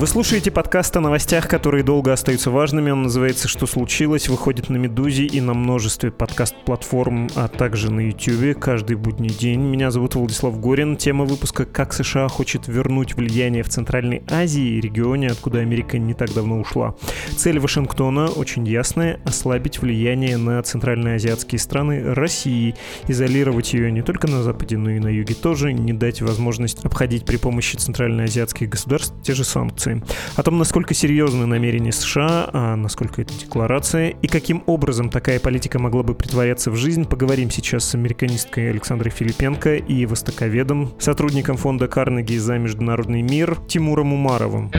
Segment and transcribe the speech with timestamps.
[0.00, 2.90] Вы слушаете подкаст о новостях, которые долго остаются важными.
[2.90, 8.58] Он называется «Что случилось?», выходит на «Медузе» и на множестве подкаст-платформ, а также на YouTube
[8.58, 9.60] каждый будний день.
[9.60, 10.96] Меня зовут Владислав Горин.
[10.96, 16.32] Тема выпуска «Как США хочет вернуть влияние в Центральной Азии, регионе, откуда Америка не так
[16.32, 16.94] давно ушла».
[17.36, 22.74] Цель Вашингтона очень ясная– ослабить влияние на центральноазиатские страны России,
[23.06, 27.26] изолировать ее не только на Западе, но и на Юге тоже, не дать возможность обходить
[27.26, 30.02] при помощи центральноазиатских государств те же санкции санкции.
[30.36, 35.78] О том, насколько серьезны намерения США, а насколько это декларация, и каким образом такая политика
[35.78, 41.88] могла бы притворяться в жизнь, поговорим сейчас с американисткой Александрой Филипенко и востоковедом, сотрудником фонда
[41.88, 44.70] Карнеги за международный мир Тимуром Умаровым.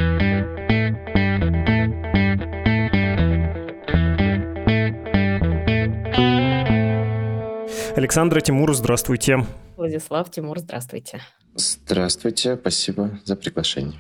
[7.96, 9.46] Александра, Тимур, здравствуйте.
[9.76, 11.22] Владислав, Тимур, здравствуйте.
[11.56, 14.00] Здравствуйте, спасибо за приглашение.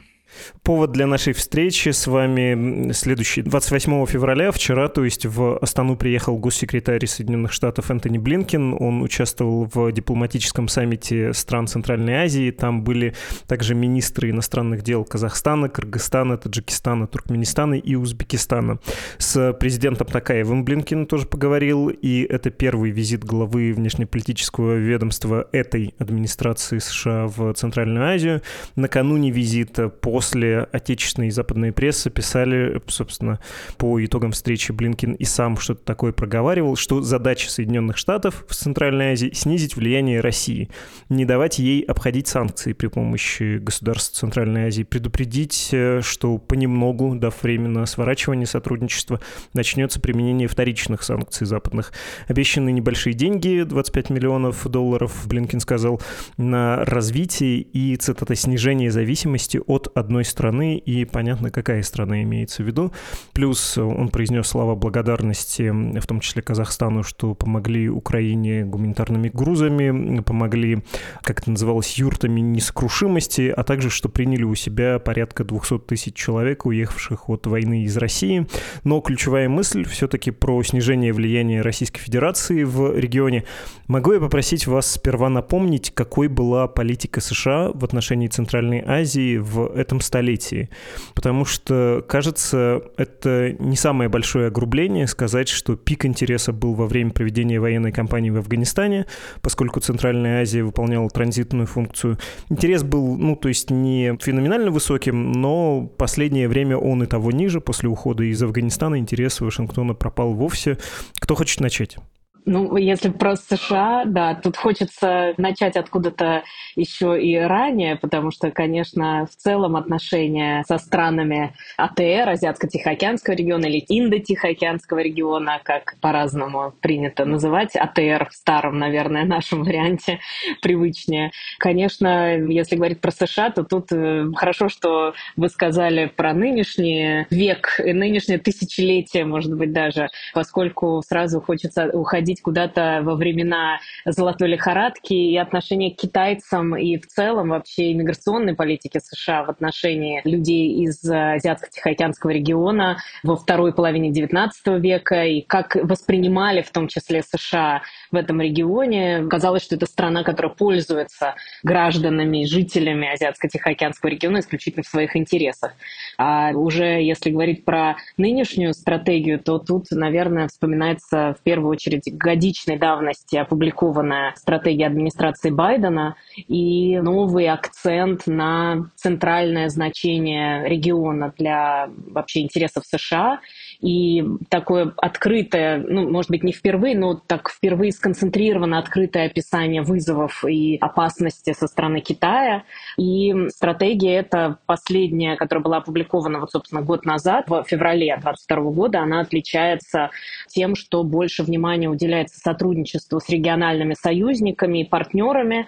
[0.64, 3.42] Повод для нашей встречи с вами следующий.
[3.42, 8.76] 28 февраля, вчера, то есть в Астану приехал госсекретарь Соединенных Штатов Энтони Блинкен.
[8.80, 12.52] Он участвовал в дипломатическом саммите стран Центральной Азии.
[12.52, 13.16] Там были
[13.48, 18.80] также министры иностранных дел Казахстана, Кыргызстана, Таджикистана, Туркменистана и Узбекистана.
[19.18, 26.80] С президентом Такаевым Блинкен тоже поговорил, и это первый визит главы внешнеполитического ведомства этой администрации
[26.80, 28.42] США в Центральную Азию.
[28.76, 33.40] Накануне визита по после отечественной и западной прессы писали, собственно,
[33.78, 39.14] по итогам встречи Блинкин и сам что-то такое проговаривал, что задача Соединенных Штатов в Центральной
[39.14, 40.70] Азии снизить влияние России,
[41.10, 47.42] не давать ей обходить санкции при помощи государств Центральной Азии, предупредить, э, что понемногу, дав
[47.42, 49.22] время на сворачивание сотрудничества,
[49.56, 51.94] начнется применение вторичных санкций западных.
[52.28, 56.00] Обещанные небольшие деньги, 25 миллионов долларов, Блинкин сказал,
[56.38, 62.64] на развитие и, цитата, снижение зависимости от одной одной страны, и понятно, какая страна имеется
[62.64, 62.92] в виду.
[63.32, 70.84] Плюс он произнес слова благодарности, в том числе Казахстану, что помогли Украине гуманитарными грузами, помогли,
[71.24, 76.66] как это называлось, юртами несокрушимости, а также, что приняли у себя порядка 200 тысяч человек,
[76.66, 78.48] уехавших от войны из России.
[78.84, 83.46] Но ключевая мысль все-таки про снижение влияния Российской Федерации в регионе.
[83.88, 89.68] Могу я попросить вас сперва напомнить, какой была политика США в отношении Центральной Азии в
[89.68, 90.70] этом столетии.
[91.14, 97.12] Потому что, кажется, это не самое большое огрубление сказать, что пик интереса был во время
[97.12, 99.06] проведения военной кампании в Афганистане,
[99.42, 102.18] поскольку Центральная Азия выполняла транзитную функцию.
[102.50, 107.62] Интерес был, ну, то есть не феноменально высоким, но последнее время он и того ниже.
[107.62, 110.78] После ухода из Афганистана интерес Вашингтона пропал вовсе.
[111.20, 111.98] Кто хочет начать?
[112.46, 116.44] Ну, если про США, да, тут хочется начать откуда-то
[116.76, 123.84] еще и ранее, потому что, конечно, в целом отношения со странами АТР, Азиатско-Тихоокеанского региона или
[123.88, 130.20] Индо-Тихоокеанского региона, как по-разному принято называть, АТР в старом, наверное, нашем варианте
[130.62, 131.32] привычнее.
[131.60, 137.80] Конечно, если говорить про США, то тут э, хорошо, что вы сказали про нынешний век,
[137.80, 145.14] нынешнее тысячелетие, может быть, даже, поскольку сразу хочется уходить уходить куда-то во времена золотой лихорадки
[145.14, 151.04] и отношение к китайцам и в целом вообще иммиграционной политики США в отношении людей из
[151.04, 154.50] Азиатско-Тихоокеанского региона во второй половине XIX
[154.80, 157.82] века и как воспринимали в том числе США
[158.12, 159.26] в этом регионе.
[159.30, 165.74] Казалось, что это страна, которая пользуется гражданами, жителями Азиатско-Тихоокеанского региона исключительно в своих интересах.
[166.18, 172.78] А уже если говорить про нынешнюю стратегию, то тут, наверное, вспоминается в первую очередь годичной
[172.78, 182.84] давности опубликованная стратегия администрации Байдена и новый акцент на центральное значение региона для вообще интересов
[182.86, 183.40] США
[183.82, 190.46] и такое открытое, ну, может быть, не впервые, но так впервые сконцентрировано открытое описание вызовов
[190.48, 192.64] и опасности со стороны Китая.
[192.98, 199.00] И стратегия эта последняя, которая была опубликована, вот, собственно, год назад, в феврале 2022 года,
[199.02, 200.12] она отличается
[200.48, 205.66] тем, что больше внимания уделяется сотрудничеству с региональными союзниками и партнерами,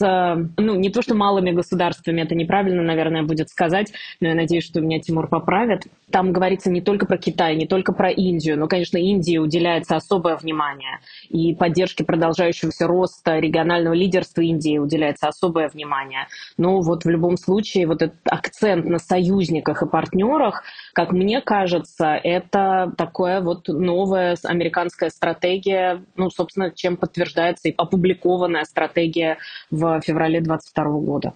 [0.00, 4.80] ну, не то что малыми государствами, это неправильно, наверное, будет сказать, но я надеюсь, что
[4.80, 5.86] меня Тимур поправит.
[6.10, 10.36] Там говорится не только про Китай, не только про Индию, но, конечно, Индии уделяется особое
[10.36, 10.98] внимание.
[11.28, 16.26] И поддержке продолжающегося роста регионального лидерства Индии уделяется особое внимание.
[16.56, 22.18] Но вот в любом случае вот этот акцент на союзниках и партнерах, как мне кажется,
[22.22, 29.38] это такое вот новая американская стратегия, ну, собственно, чем подтверждается и опубликованная стратегия
[29.70, 31.34] в феврале 2022 года.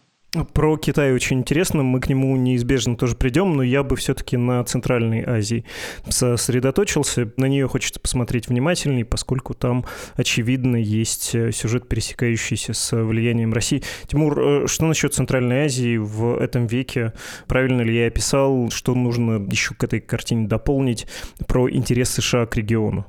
[0.53, 4.63] Про Китай очень интересно, мы к нему неизбежно тоже придем, но я бы все-таки на
[4.65, 5.65] Центральной Азии
[6.09, 7.31] сосредоточился.
[7.37, 13.83] На нее хочется посмотреть внимательнее, поскольку там, очевидно, есть э, сюжет, пересекающийся с влиянием России.
[14.09, 17.13] Тимур, э, что насчет Центральной Азии в этом веке?
[17.47, 21.07] Правильно ли я описал, что нужно еще к этой картине дополнить
[21.47, 23.07] про интерес США к региону?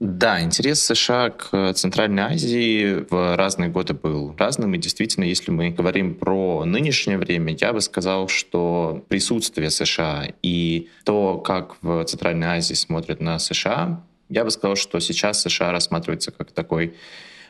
[0.00, 4.74] Да, интерес США к Центральной Азии в разные годы был разным.
[4.74, 10.88] И действительно, если мы говорим про нынешнее время, я бы сказал, что присутствие США и
[11.04, 16.30] то, как в Центральной Азии смотрят на США, я бы сказал, что сейчас США рассматривается
[16.30, 16.94] как такой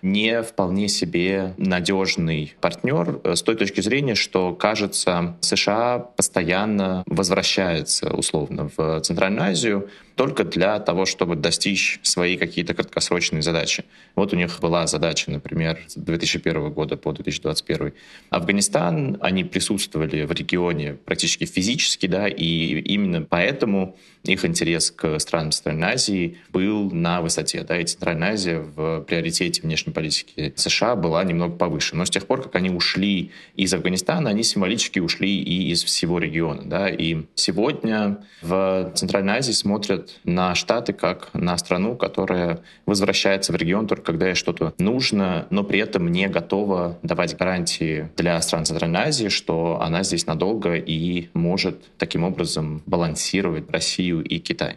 [0.02, 8.14] не вполне себе надежный партнер э, с той точки зрения, что, кажется, США постоянно возвращается
[8.14, 13.84] условно в Центральную Азию, только для того, чтобы достичь свои какие-то краткосрочные задачи.
[14.16, 17.92] Вот у них была задача, например, с 2001 года по 2021.
[18.28, 25.52] Афганистан, они присутствовали в регионе практически физически, да, и именно поэтому их интерес к странам
[25.52, 31.22] Центральной Азии был на высоте, да, и Центральная Азия в приоритете внешней политики США была
[31.24, 31.96] немного повыше.
[31.96, 36.18] Но с тех пор, как они ушли из Афганистана, они символически ушли и из всего
[36.18, 43.52] региона, да, и сегодня в Центральной Азии смотрят на Штаты как на страну, которая возвращается
[43.52, 48.40] в регион только когда ей что-то нужно, но при этом не готова давать гарантии для
[48.40, 54.76] стран Центральной Азии, что она здесь надолго и может таким образом балансировать Россию и Китай.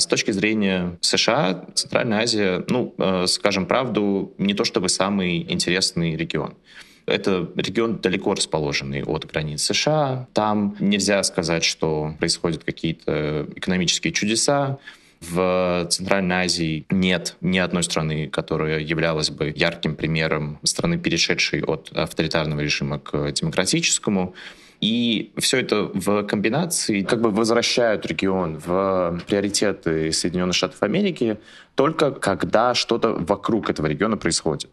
[0.00, 6.16] С точки зрения США, Центральная Азия, ну, э, скажем правду, не то чтобы самый интересный
[6.16, 6.54] регион.
[7.04, 10.26] Это регион далеко расположенный от границ США.
[10.32, 14.78] Там нельзя сказать, что происходят какие-то экономические чудеса.
[15.20, 21.90] В Центральной Азии нет ни одной страны, которая являлась бы ярким примером страны, перешедшей от
[21.94, 24.34] авторитарного режима к демократическому.
[24.80, 31.38] И все это в комбинации как бы возвращают регион в приоритеты Соединенных Штатов Америки
[31.74, 34.70] только когда что-то вокруг этого региона происходит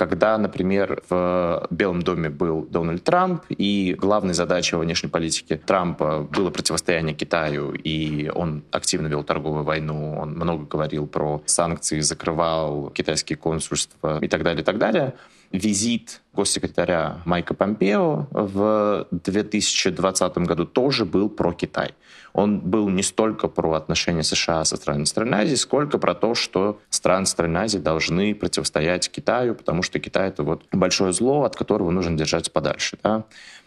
[0.00, 6.20] когда, например, в Белом доме был Дональд Трамп, и главной задачей во внешней политике Трампа
[6.20, 12.88] было противостояние Китаю, и он активно вел торговую войну, он много говорил про санкции, закрывал
[12.90, 15.12] китайские консульства и так далее, и так далее.
[15.50, 21.94] Визит госсекретаря Майка Помпео в 2020 году тоже был про Китай
[22.32, 26.80] он был не столько про отношения США со странами Центральной Азии, сколько про то, что
[26.88, 31.90] страны Центральной Азии должны противостоять Китаю, потому что Китай— это вот большое зло, от которого
[31.90, 32.98] нужно держаться подальше.
[33.02, 33.24] Да?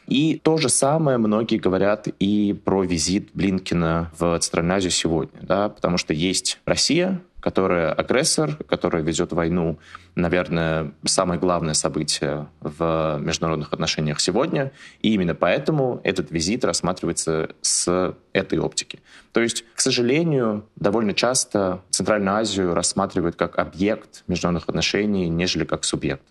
[0.07, 5.69] И то же самое многие говорят и про визит Блинкина в Центральную Азию сегодня, да,
[5.69, 9.77] потому что есть Россия, которая агрессор, которая ведет войну,
[10.15, 18.15] наверное, самое главное событие в международных отношениях сегодня, и именно поэтому этот визит рассматривается с
[18.31, 19.01] этой оптики.
[19.33, 25.83] То есть, к сожалению, довольно часто Центральную Азию рассматривают как объект международных отношений, нежели как
[25.83, 26.23] субъект.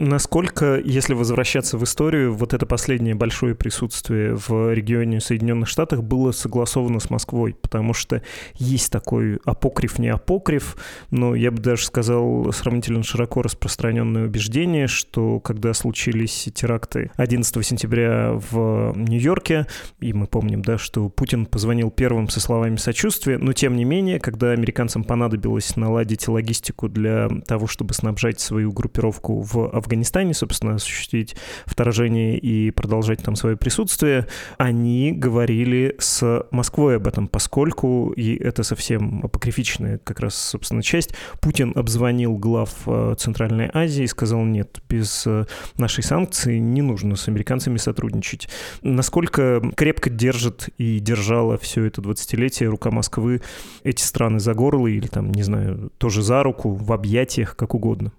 [0.00, 6.32] Насколько, если возвращаться в историю, вот это последнее большое присутствие в регионе Соединенных Штатов было
[6.32, 7.54] согласовано с Москвой?
[7.54, 8.20] Потому что
[8.54, 10.76] есть такой апокриф, не апокриф,
[11.10, 18.32] но я бы даже сказал сравнительно широко распространенное убеждение, что когда случились теракты 11 сентября
[18.32, 19.68] в Нью-Йорке,
[20.00, 24.18] и мы помним, да, что Путин позвонил первым со словами сочувствия, но тем не менее,
[24.18, 31.36] когда американцам понадобилось наладить логистику для того, чтобы снабжать свою группировку в Афганистане, собственно, осуществить
[31.66, 34.26] вторжение и продолжать там свое присутствие,
[34.58, 41.14] они говорили с Москвой об этом, поскольку, и это совсем апокрифичная как раз, собственно, часть,
[41.40, 45.44] Путин обзвонил глав э, Центральной Азии и сказал, нет, без э,
[45.76, 48.48] нашей санкции не нужно с американцами сотрудничать.
[48.82, 53.42] Насколько крепко держит и держала все это 20-летие рука Москвы
[53.82, 58.12] эти страны за горло или там, не знаю, тоже за руку, в объятиях, как угодно?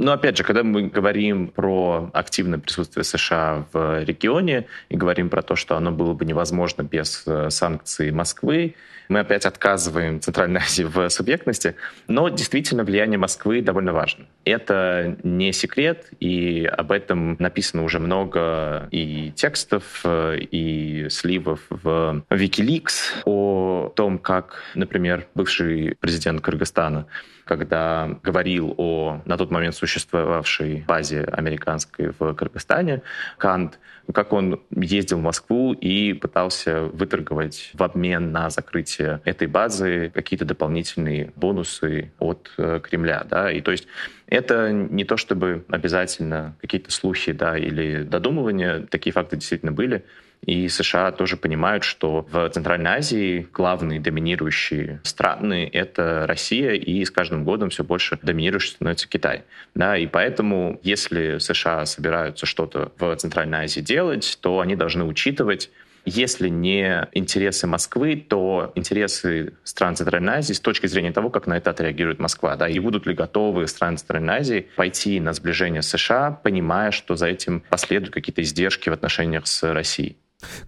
[0.00, 5.42] Но опять же, когда мы говорим про активное присутствие США в регионе и говорим про
[5.42, 8.76] то, что оно было бы невозможно без э, санкций Москвы,
[9.10, 11.74] мы опять отказываем Центральной Азии в субъектности,
[12.08, 14.24] но действительно влияние Москвы довольно важно.
[14.46, 22.24] Это не секрет, и об этом написано уже много и текстов, э, и сливов в
[22.30, 27.06] Wikileaks о том, как, например, бывший президент Кыргызстана
[27.44, 33.02] когда говорил о на тот момент существовавшей базе американской в Кыргызстане,
[33.38, 33.78] Кант,
[34.12, 40.44] как он ездил в Москву и пытался выторговать в обмен на закрытие этой базы какие-то
[40.44, 43.24] дополнительные бонусы от э, Кремля.
[43.28, 43.50] Да?
[43.52, 43.86] И то есть
[44.26, 50.04] это не то чтобы обязательно какие-то слухи да, или додумывания, такие факты действительно были.
[50.46, 57.10] И США тоже понимают, что в Центральной Азии главные доминирующие страны— это Россия, и с
[57.10, 59.44] каждым годом все больше доминирующим становится Китай.
[59.74, 65.70] Да, и поэтому, если США собираются что-то в Центральной Азии делать, то они должны учитывать
[66.06, 71.56] если не интересы Москвы, то интересы стран Центральной Азии с точки зрения того, как на
[71.56, 72.56] это отреагирует Москва.
[72.56, 77.16] Да, и будут ли готовы страны Центральной Азии пойти на сближение с США, понимая, что
[77.16, 80.16] за этим последуют какие-то издержки в отношениях с Россией.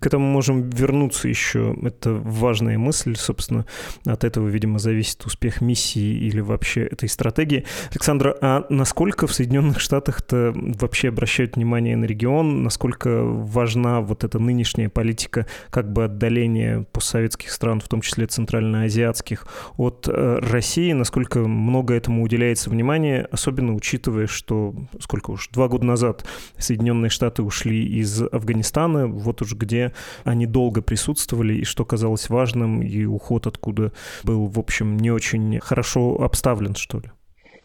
[0.00, 1.76] К этому можем вернуться еще.
[1.82, 3.66] Это важная мысль, собственно.
[4.04, 7.64] От этого, видимо, зависит успех миссии или вообще этой стратегии.
[7.90, 12.62] Александра, а насколько в Соединенных Штатах-то вообще обращают внимание на регион?
[12.62, 19.46] Насколько важна вот эта нынешняя политика как бы отдаления постсоветских стран, в том числе центральноазиатских,
[19.76, 20.92] от э, России?
[20.92, 26.24] Насколько много этому уделяется внимания, особенно учитывая, что сколько уж, два года назад
[26.58, 29.92] Соединенные Штаты ушли из Афганистана, вот уже где
[30.24, 33.92] они долго присутствовали, и что казалось важным, и уход откуда
[34.24, 37.10] был, в общем, не очень хорошо обставлен, что ли.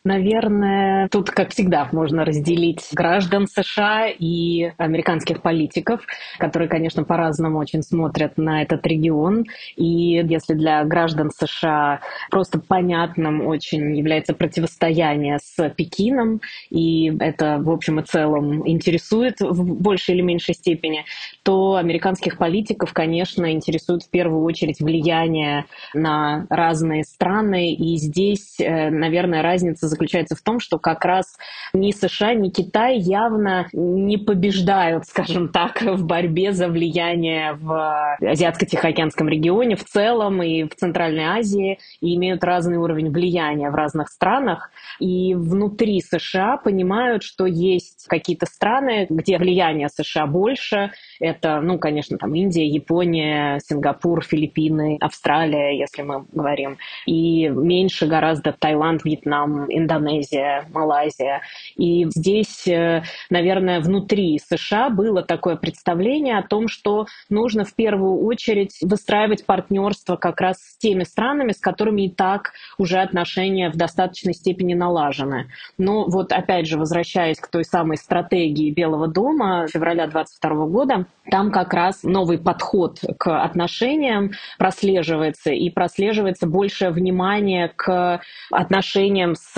[0.07, 5.99] Наверное, тут, как всегда, можно разделить граждан США и американских политиков,
[6.37, 9.43] которые, конечно, по-разному очень смотрят на этот регион.
[9.75, 11.99] И если для граждан США
[12.31, 19.81] просто понятным очень является противостояние с Пекином, и это, в общем и целом, интересует в
[19.81, 21.03] большей или меньшей степени,
[21.43, 27.73] то американских политиков, конечно, интересует в первую очередь влияние на разные страны.
[27.73, 31.37] И здесь, э, наверное, разница заключается в том, что как раз
[31.73, 39.27] ни США, ни Китай явно не побеждают, скажем так, в борьбе за влияние в Азиатско-Тихоокеанском
[39.27, 44.71] регионе в целом и в Центральной Азии, и имеют разный уровень влияния в разных странах.
[44.99, 50.91] И внутри США понимают, что есть какие-то страны, где влияние США больше.
[51.19, 56.77] Это, ну, конечно, там Индия, Япония, Сингапур, Филиппины, Австралия, если мы говорим.
[57.07, 61.41] И меньше гораздо Таиланд, Вьетнам, Индонезия, Малайзия.
[61.75, 68.23] И здесь, э, наверное, внутри США было такое представление о том, что нужно в первую
[68.25, 73.75] очередь выстраивать партнерство как раз с теми странами, с которыми и так уже отношения в
[73.75, 75.49] достаточной степени налажены.
[75.77, 81.51] Но вот опять же, возвращаясь к той самой стратегии Белого дома февраля 2022 года, там
[81.51, 89.53] как раз новый подход к отношениям прослеживается, и прослеживается большее внимание к отношениям с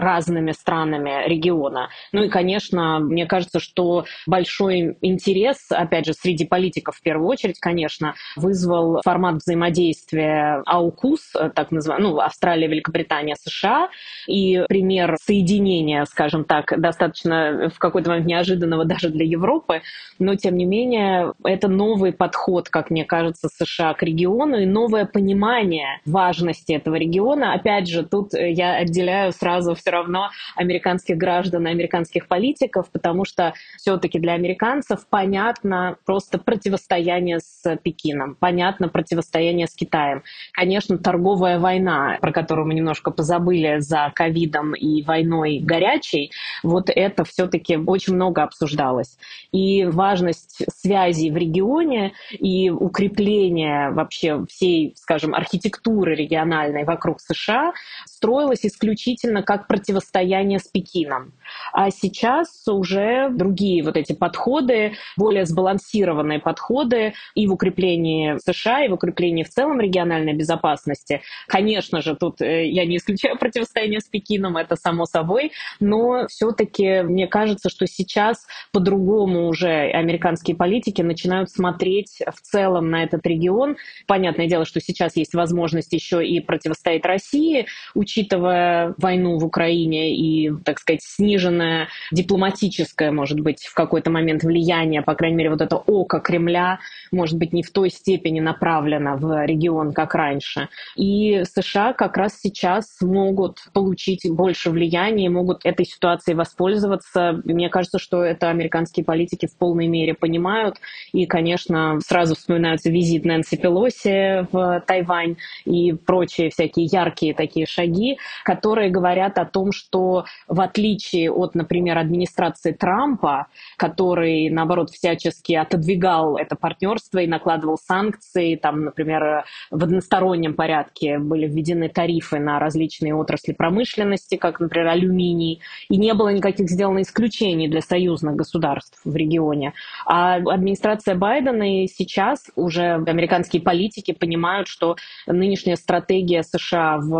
[0.00, 1.88] разными странами региона.
[2.12, 7.58] Ну и, конечно, мне кажется, что большой интерес, опять же, среди политиков в первую очередь,
[7.58, 13.88] конечно, вызвал формат взаимодействия АУКУС, так называемый, ну, Австралия, Великобритания, США,
[14.26, 19.82] и пример соединения, скажем так, достаточно в какой-то момент неожиданного даже для Европы,
[20.18, 25.04] но, тем не менее, это новый подход, как мне кажется, США к региону и новое
[25.06, 27.54] понимание важности этого региона.
[27.54, 33.54] Опять же, тут я отделяю сразу все равно американских граждан и американских политиков, потому что
[33.76, 40.22] все-таки для американцев понятно просто противостояние с Пекином, понятно противостояние с Китаем.
[40.52, 46.32] Конечно, торговая война, про которую мы немножко позабыли за ковидом и войной горячей,
[46.62, 49.16] вот это все-таки очень много обсуждалось.
[49.52, 57.72] И важность связей в регионе и укрепление вообще всей, скажем, архитектуры региональной вокруг США
[58.06, 61.32] строилась исключительно как противостояние с Пекином.
[61.72, 68.88] А сейчас уже другие вот эти подходы, более сбалансированные подходы и в укреплении США, и
[68.88, 71.22] в укреплении в целом региональной безопасности.
[71.48, 77.02] Конечно же, тут э, я не исключаю противостояние с Пекином, это само собой, но все-таки
[77.02, 83.76] мне кажется, что сейчас по-другому уже американские политики начинают смотреть в целом на этот регион.
[84.06, 90.52] Понятное дело, что сейчас есть возможность еще и противостоять России, учитывая войну в Украине и,
[90.64, 95.76] так сказать, сниженное дипломатическое, может быть, в какой-то момент влияние, по крайней мере, вот это
[95.76, 96.78] око Кремля,
[97.12, 100.68] может быть, не в той степени направлено в регион, как раньше.
[100.96, 107.40] И США как раз сейчас могут получить больше влияния, могут этой ситуацией воспользоваться.
[107.44, 110.76] Мне кажется, что это американские политики в полной мере понимают.
[111.12, 118.18] И, конечно, сразу вспоминаются визит Нэнси Пелоси в Тайвань и прочие всякие яркие такие шаги,
[118.44, 125.52] которые говорят говорят о том, что в отличие от, например, администрации Трампа, который, наоборот, всячески
[125.54, 132.58] отодвигал это партнерство и накладывал санкции, там, например, в одностороннем порядке были введены тарифы на
[132.58, 139.00] различные отрасли промышленности, как, например, алюминий, и не было никаких сделано исключений для союзных государств
[139.04, 139.72] в регионе.
[140.06, 147.14] А администрация Байдена и сейчас уже американские политики понимают, что нынешняя стратегия США в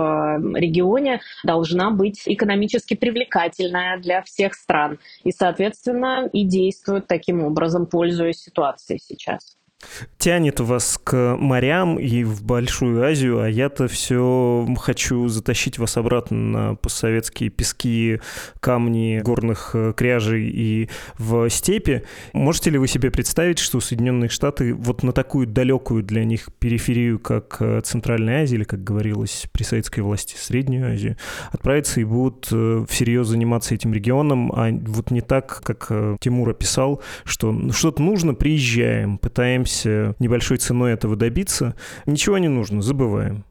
[0.55, 4.99] регионе должна быть экономически привлекательная для всех стран.
[5.25, 9.57] И, соответственно, и действуют таким образом, пользуясь ситуацией сейчас
[10.19, 16.37] тянет вас к морям и в Большую Азию, а я-то все хочу затащить вас обратно
[16.37, 18.21] на постсоветские пески,
[18.61, 20.89] камни горных э, кряжей и
[21.19, 22.05] в степи.
[22.33, 27.19] Можете ли вы себе представить, что Соединенные Штаты вот на такую далекую для них периферию,
[27.19, 31.17] как э, Центральная Азия, или, как говорилось при советской власти, Среднюю Азию,
[31.51, 37.03] отправятся и будут э, всерьез заниматься этим регионом, а вот не так, как Тимур описал,
[37.25, 41.75] что ну, что-то нужно, приезжаем, пытаемся пытаемся небольшой ценой этого добиться.
[42.07, 43.45] Ничего не нужно, забываем.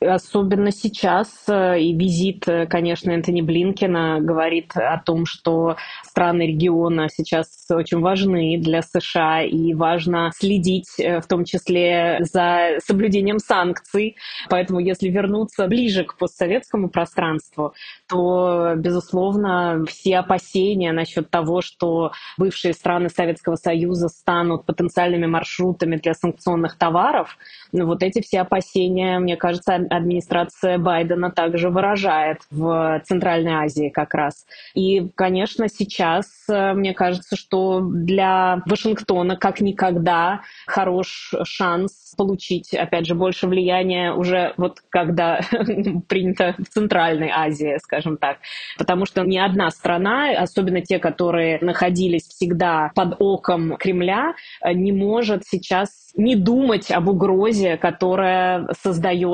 [0.00, 7.08] Особенно сейчас э, и визит, э, конечно, Энтони Блинкина говорит о том, что страны региона
[7.08, 14.16] сейчас очень важны для США и важно следить э, в том числе за соблюдением санкций.
[14.48, 17.74] Поэтому если вернуться ближе к постсоветскому пространству,
[18.08, 26.14] то, безусловно, все опасения насчет того, что бывшие страны Советского Союза станут потенциальными маршрутами для
[26.14, 27.36] санкционных товаров,
[27.72, 34.14] ну, вот эти все опасения, мне кажется, администрация Байдена также выражает в Центральной Азии как
[34.14, 34.46] раз.
[34.74, 43.06] И, конечно, сейчас э, мне кажется, что для Вашингтона как никогда хорош шанс получить, опять
[43.06, 45.40] же, больше влияния уже вот когда
[46.08, 48.38] принято в Центральной Азии, скажем так.
[48.78, 54.92] Потому что ни одна страна, особенно те, которые находились всегда под оком Кремля, э, не
[54.92, 58.68] может сейчас не думать об угрозе, которая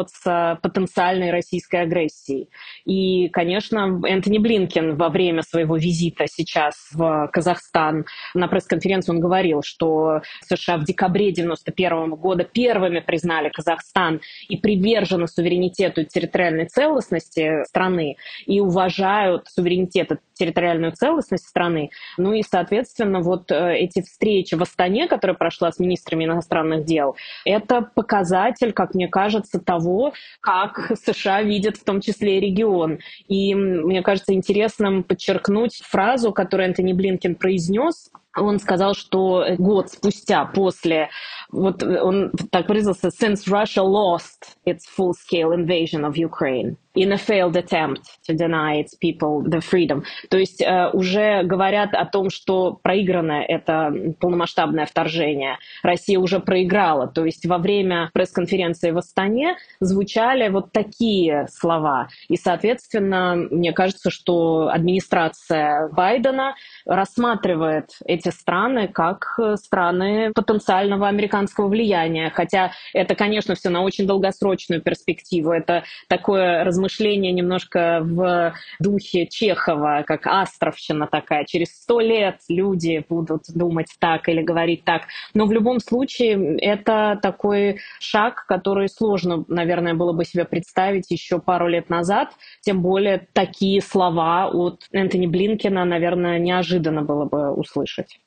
[0.09, 2.49] создается потенциальной российской агрессией.
[2.85, 9.63] И, конечно, Энтони Блинкен во время своего визита сейчас в Казахстан на пресс-конференции он говорил,
[9.63, 17.65] что США в декабре 91 года первыми признали Казахстан и привержены суверенитету и территориальной целостности
[17.65, 18.17] страны
[18.47, 21.91] и уважают суверенитет и территориальную целостность страны.
[22.17, 27.17] Ну и, соответственно, вот э, эти встречи в Астане, которая прошла с министрами иностранных дел.
[27.45, 29.98] Это показатель, как мне кажется, того,
[30.41, 32.99] как США видят в том числе регион.
[33.29, 40.45] И мне кажется интересным подчеркнуть фразу, которую Энтони Блинкен произнес он сказал, что год спустя
[40.45, 41.11] после,
[41.51, 47.57] вот он так выразился, since Russia lost its full-scale invasion of Ukraine in a failed
[47.57, 50.03] attempt to deny its people the freedom.
[50.31, 55.59] То есть э, уже говорят о том, что проиграно это полномасштабное вторжение.
[55.83, 57.07] Россия уже проиграла.
[57.07, 62.09] То есть во время пресс-конференции в Астане звучали вот такие слова.
[62.29, 71.69] И, соответственно, мне кажется, что администрация Байдена рассматривает эти страны как э, страны потенциального американского
[71.69, 72.31] влияния.
[72.31, 75.53] Хотя это, конечно, все на очень долгосрочную перспективу.
[75.53, 81.45] Это такое размышление немножко в духе Чехова, как Астровщина такая.
[81.45, 85.03] Через сто лет люди будут думать так или говорить так.
[85.35, 91.39] Но в любом случае это такой шаг, который сложно, наверное, было бы себе представить еще
[91.39, 92.31] пару лет назад.
[92.61, 98.18] Тем более такие слова от Энтони Блинкина, наверное, неожиданно было бы услышать.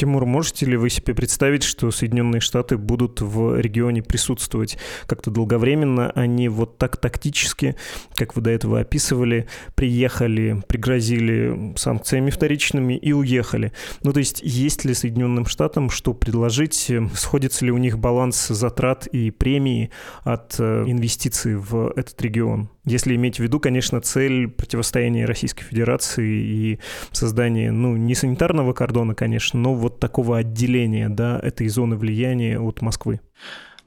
[0.00, 6.10] Тимур, можете ли вы себе представить, что Соединенные Штаты будут в регионе присутствовать как-то долговременно,
[6.14, 7.76] а вот так тактически,
[8.14, 13.72] как вы до этого описывали, приехали, пригрозили санкциями вторичными и уехали?
[14.02, 16.90] Ну, то есть, есть ли Соединенным Штатам что предложить?
[17.12, 19.90] Сходится ли у них баланс затрат и премии
[20.22, 22.70] от э, инвестиций в этот регион?
[22.86, 26.78] Если иметь в виду, конечно, цель противостояния Российской Федерации и
[27.12, 32.82] создания, ну, не санитарного кордона, конечно, но вот такого отделения, да, этой зоны влияния от
[32.82, 33.20] Москвы.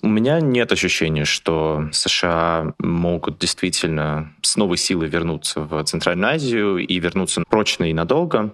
[0.01, 6.77] У меня нет ощущения, что США могут действительно с новой силой вернуться в Центральную Азию
[6.77, 8.53] и вернуться прочно и надолго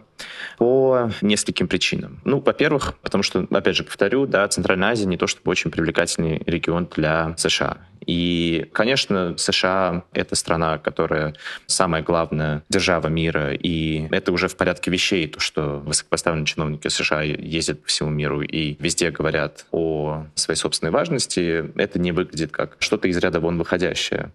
[0.58, 2.20] по нескольким причинам.
[2.26, 6.42] Ну, во-первых, потому что, опять же, повторю, да, Центральная Азия не то чтобы очень привлекательный
[6.46, 7.78] регион для США.
[8.06, 11.36] И, конечно, США— это страна, которая
[11.68, 17.22] самая главная держава мира, и это уже в порядке вещей, то, что высокопоставленные чиновники США
[17.22, 22.78] ездят по всему миру и везде говорят о своей собственной важности, это не выглядит как
[22.80, 24.32] что-то из ряда вон выходящее.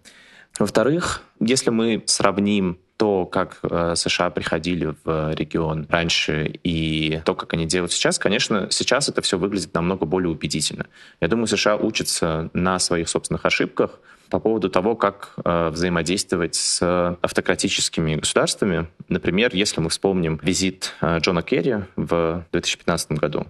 [0.59, 7.53] Во-вторых, если мы сравним то, как э, США приходили в регион раньше и то, как
[7.53, 10.85] они делают сейчас, конечно, сейчас это все выглядит намного более убедительно.
[11.19, 17.17] Я думаю, США учатся на своих собственных ошибках по поводу того, как э, взаимодействовать с
[17.21, 18.87] автократическими государствами.
[19.09, 23.45] Например, если мы вспомним визит э, Джона Керри в 2015 году,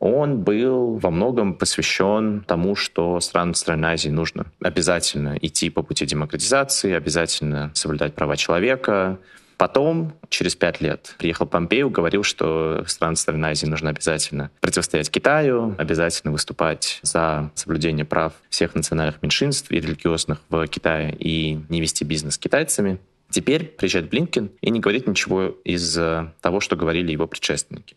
[0.00, 6.06] он был во многом посвящен тому, что странам стран Азии нужно обязательно идти по пути
[6.06, 9.18] демократизации, обязательно соблюдать права человека,
[9.60, 15.74] Потом, через пять лет, приехал Помпею, говорил, что страны страны Азии нужно обязательно противостоять Китаю,
[15.76, 22.04] обязательно выступать за соблюдение прав всех национальных меньшинств и религиозных в Китае и не вести
[22.04, 23.00] бизнес с китайцами.
[23.28, 25.92] Теперь приезжает Блинкен и не говорит ничего из
[26.40, 27.96] того, что говорили его предшественники.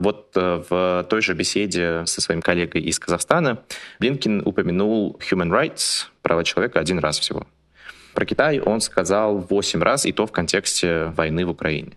[0.00, 3.62] Вот э, в той же беседе со своим коллегой из Казахстана
[4.00, 7.46] Блинкин упомянул human rights, права человека, один раз всего.
[8.14, 11.92] Про Китай он сказал 8 раз, и то в контексте войны в Украине.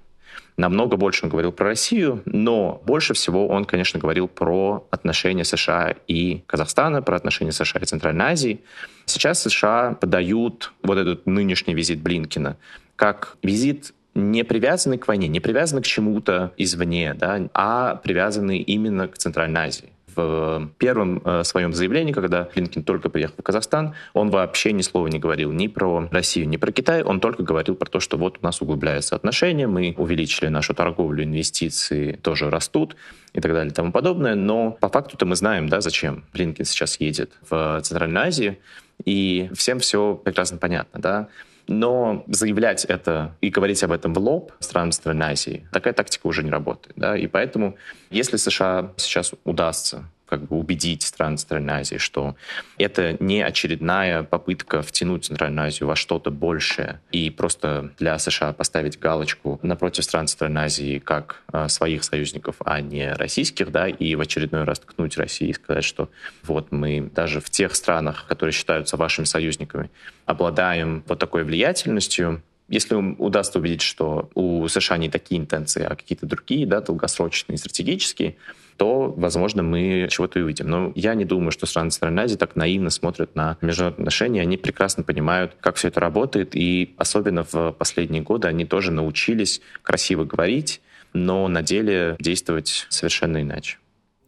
[0.57, 5.95] Намного больше он говорил про Россию, но больше всего он, конечно, говорил про отношения США
[6.07, 8.59] и Казахстана, про отношения США и Центральной Азии.
[9.05, 12.57] Сейчас США подают вот этот нынешний визит Блинкина
[12.95, 19.07] как визит не привязаны к войне, не привязаны к чему-то извне, да, а привязаны именно
[19.07, 19.89] к Центральной Азии.
[20.15, 25.07] В первом э, своем заявлении, когда Клинкин только приехал в Казахстан, он вообще ни слова
[25.07, 28.37] не говорил ни про Россию, ни про Китай, он только говорил про то, что вот
[28.39, 32.95] у нас углубляются отношения, мы увеличили нашу торговлю, инвестиции тоже растут
[33.33, 34.35] и так далее и тому подобное.
[34.35, 38.57] Но по факту-то мы знаем, да, зачем Блинкин сейчас едет в Центральную Азию,
[39.05, 41.27] и всем все прекрасно понятно, да.
[41.67, 46.43] Но заявлять это и говорить об этом в лоб странам Центральной Азии, такая тактика уже
[46.43, 46.95] не работает.
[46.97, 47.17] Да?
[47.17, 47.77] И поэтому,
[48.09, 52.35] если США сейчас удастся как бы убедить страны Центральной Азии, что
[52.79, 58.99] это не очередная попытка втянуть Центральную Азию во что-то большее и просто для США поставить
[58.99, 64.21] галочку напротив стран Центральной Азии как э, своих союзников, а не российских, да, и в
[64.21, 66.09] очередной раз ткнуть России и сказать, что
[66.41, 69.91] вот мы даже в тех странах, которые считаются вашими союзниками,
[70.25, 76.25] обладаем вот такой влиятельностью, если удастся убедить, что у США не такие интенции, а какие-то
[76.25, 78.35] другие, да, долгосрочные, стратегические,
[78.77, 80.67] то, возможно, мы чего-то и увидим.
[80.67, 84.41] Но я не думаю, что страны Центральной Азии так наивно смотрят на международные отношения.
[84.41, 89.61] Они прекрасно понимают, как все это работает, и особенно в последние годы они тоже научились
[89.83, 90.81] красиво говорить,
[91.13, 93.77] но на деле действовать совершенно иначе.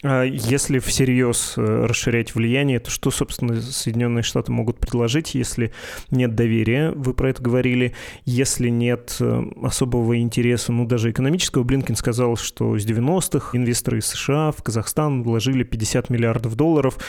[0.08, 5.72] А если всерьез э, расширять влияние, то что, собственно, Соединенные Штаты могут предложить, если
[6.12, 11.96] нет доверия, вы про это говорили, если нет э, особого интереса, ну, даже экономического, Блинкин
[11.96, 17.00] сказал, что с 90-х инвесторы из США в Казахстан вложили 50 миллиардов долларов.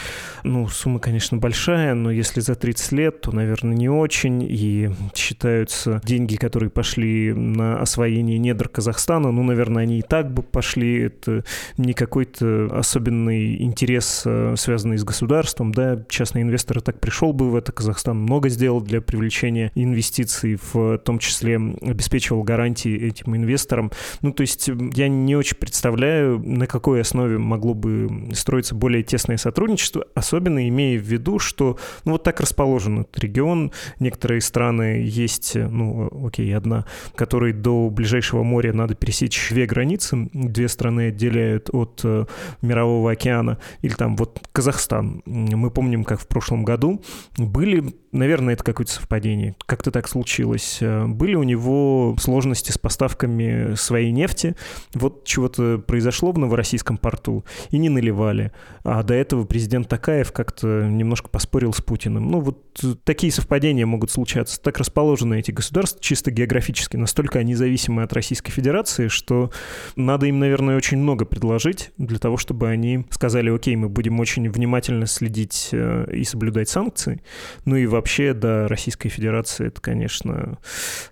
[0.43, 6.01] Ну, сумма, конечно, большая, но если за 30 лет, то, наверное, не очень, и считаются
[6.03, 11.45] деньги, которые пошли на освоение недр Казахстана, ну, наверное, они и так бы пошли, это
[11.77, 17.57] не какой-то особенный интерес, э, связанный с государством, да, частный инвестор так пришел бы в
[17.57, 23.91] это, Казахстан много сделал для привлечения инвестиций, в том числе обеспечивал гарантии этим инвесторам.
[24.23, 29.37] Ну, то есть я не очень представляю, на какой основе могло бы строиться более тесное
[29.37, 35.57] сотрудничество, особенно имея в виду, что ну, вот так расположен этот регион, некоторые страны есть,
[35.57, 36.85] ну, окей, одна,
[37.17, 42.27] которой до ближайшего моря надо пересечь две границы, две страны отделяют от э,
[42.67, 45.23] Мирового океана, или там вот Казахстан.
[45.25, 47.03] Мы помним, как в прошлом году
[47.39, 53.75] были, наверное, это какое-то совпадение, как-то так случилось, э, были у него сложности с поставками
[53.77, 54.57] своей нефти,
[54.95, 58.53] вот чего-то произошло в Новороссийском порту, и не наливали.
[58.83, 62.31] А до этого президент Такаев как-то немножко поспорил с Путиным.
[62.31, 62.59] Ну вот
[63.05, 64.61] такие совпадения могут случаться.
[64.61, 69.53] Так расположены эти государства чисто географически, настолько они зависимы от Российской Федерации, что
[69.95, 74.19] надо им, наверное, очень много предложить для того, чтобы чтобы они сказали, окей, мы будем
[74.19, 77.21] очень внимательно следить э, и соблюдать санкции.
[77.67, 80.59] Ну и вообще, да, Российская Федерация— это, конечно,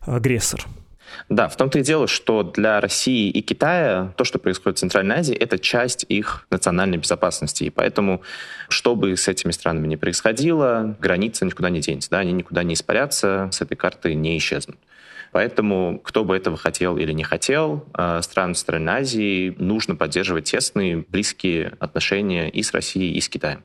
[0.00, 0.64] агрессор.
[1.28, 5.16] Да, в том-то и дело, что для России и Китая то, что происходит в Центральной
[5.16, 7.64] Азии, это часть их национальной безопасности.
[7.64, 8.22] И поэтому,
[8.68, 12.10] что бы с этими странами ни происходило, граница никуда не денется.
[12.10, 12.18] Да?
[12.18, 14.78] Они никуда не испарятся, с этой карты не исчезнут.
[15.32, 21.04] Поэтому, кто бы этого хотел или не хотел, э, стран стран Азии нужно поддерживать тесные,
[21.08, 23.64] близкие отношения и с Россией, и с Китаем.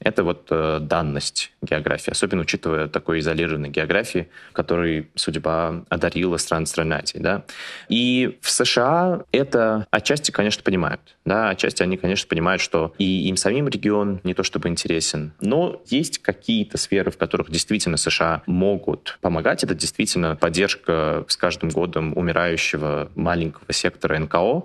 [0.00, 6.94] Это вот э, данность географии, особенно учитывая такой изолированной географии, которой судьба одарила страны страны
[6.94, 7.18] Азии.
[7.18, 7.44] Да?
[7.88, 11.00] И в США это отчасти, конечно, понимают.
[11.24, 11.50] Да?
[11.50, 16.18] Отчасти они, конечно, понимают, что и им самим регион не то чтобы интересен, но есть
[16.18, 19.64] какие-то сферы, в которых действительно США могут помогать.
[19.64, 24.64] Это действительно поддержка с каждым годом умирающего маленького сектора НКО,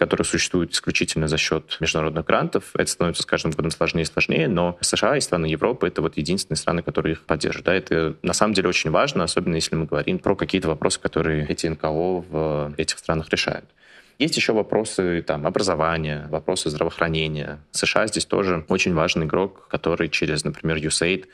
[0.00, 2.70] который существует исключительно за счет международных грантов.
[2.74, 6.16] Это становится с каждым годом сложнее и сложнее, но США и страны Европы— это вот
[6.16, 7.66] единственные страны, которые их поддерживают.
[7.66, 11.46] Да, это на самом деле очень важно, особенно если мы говорим про какие-то вопросы, которые
[11.46, 13.66] эти НКО в этих странах решают.
[14.18, 17.58] Есть еще вопросы там, образования, вопросы здравоохранения.
[17.70, 21.26] США здесь тоже очень важный игрок, который через, например, USAID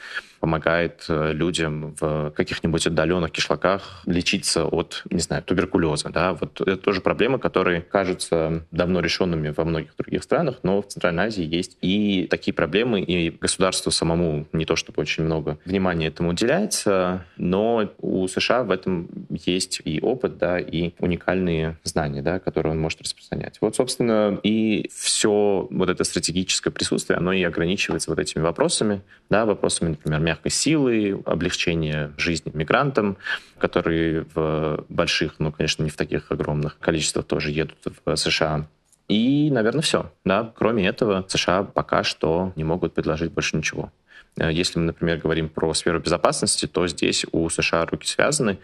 [0.47, 6.11] помогает э, людям в каких-нибудь отдаленных кишлаках лечиться от, не знаю, туберкулеза.
[6.11, 6.35] Да?
[6.35, 11.25] Вот это тоже проблемы, которые кажутся давно решенными во многих других странах, но в Центральной
[11.25, 16.31] Азии есть и такие проблемы, и государству самому не то чтобы очень много внимания этому
[16.31, 22.71] уделяется, но у США в этом есть и опыт, да, и уникальные знания, да, которые
[22.71, 23.59] он может распространять.
[23.61, 29.45] Вот, собственно, и все вот это стратегическое присутствие, оно и ограничивается вот этими вопросами, да,
[29.45, 33.17] вопросами, например, мягкой силы, облегчение жизни мигрантам,
[33.59, 38.67] которые в больших, ну, конечно, не в таких огромных количествах тоже едут в США.
[39.09, 40.13] И, наверное, все.
[40.25, 40.53] Да?
[40.57, 43.91] Кроме этого, США пока что не могут предложить больше ничего.
[44.37, 48.59] Если мы, например, говорим про сферу безопасности, то здесь у США руки связаны.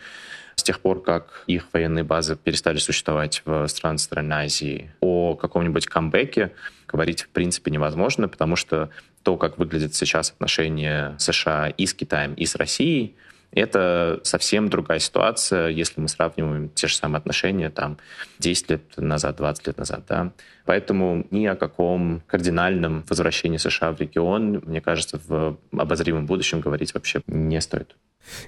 [0.54, 5.86] С тех пор, как их военные базы перестали существовать в странах Центральной Азии, о каком-нибудь
[5.86, 6.52] камбэке
[6.92, 8.90] говорить в принципе невозможно, потому что
[9.22, 13.16] то, как выглядят сейчас отношения США и с Китаем, и с Россией,
[13.52, 17.98] это совсем другая ситуация, если мы сравниваем те же самые отношения там
[18.38, 20.04] 10 лет назад, 20 лет назад.
[20.08, 20.32] Да?
[20.64, 26.94] Поэтому ни о каком кардинальном возвращении США в регион, мне кажется, в обозримом будущем говорить
[26.94, 27.94] вообще не стоит.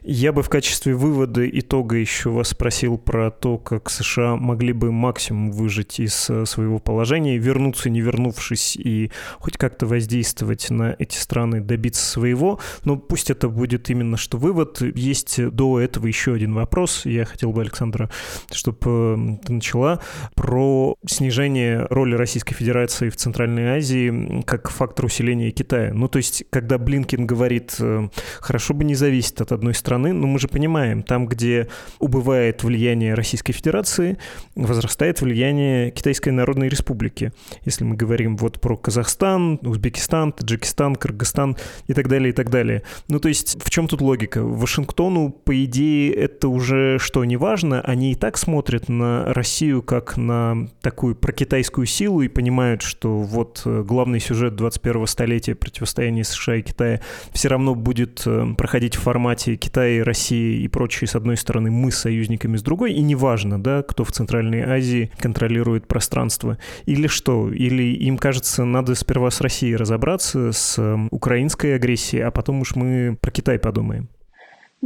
[0.02, 4.92] Я бы в качестве вывода итога еще вас спросил про то, как США могли бы
[4.92, 11.16] максимум выжить из э, своего положения, вернуться, не вернувшись, и хоть как-то воздействовать на эти
[11.16, 12.60] страны, добиться своего.
[12.84, 14.80] Но пусть это будет именно что вывод.
[14.80, 17.04] Есть до этого еще один вопрос.
[17.04, 18.10] Я хотел бы, Александра,
[18.52, 20.00] чтобы ты начала
[20.44, 25.94] про снижение роли Российской Федерации в Центральной Азии как фактор усиления Китая.
[25.94, 30.26] Ну, то есть, когда Блинкин говорит, э, хорошо бы не зависеть от одной страны, но
[30.26, 34.18] мы же понимаем, там, где убывает влияние Российской Федерации,
[34.54, 37.32] возрастает влияние Китайской Народной Республики.
[37.64, 42.82] Если мы говорим вот про Казахстан, Узбекистан, Таджикистан, Кыргызстан и так далее, и так далее.
[43.08, 44.42] Ну, то есть в чем тут логика?
[44.42, 47.80] Вашингтону, по идее, это уже что, не важно?
[47.80, 50.33] Они и так смотрят на Россию как на
[50.80, 56.62] такую прокитайскую силу и понимают, что вот э, главный сюжет 21-го столетия противостояния США и
[56.62, 57.00] Китая
[57.32, 61.90] все равно будет э, проходить в формате Китай, Россия и прочие, с одной стороны, мы
[61.90, 66.58] с союзниками, с другой, и неважно, да, кто в Центральной Азии контролирует пространство.
[66.86, 67.52] Или что?
[67.52, 72.74] Или им кажется, надо сперва с Россией разобраться, с эм, украинской агрессией, а потом уж
[72.74, 74.08] мы про Китай подумаем.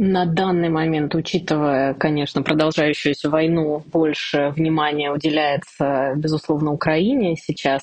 [0.01, 7.81] На данный момент, учитывая, конечно, продолжающуюся войну, больше внимания уделяется, безусловно, Украине сейчас